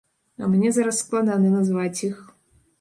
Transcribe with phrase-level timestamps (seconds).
[0.41, 2.21] А мне зараз складана назваць іх.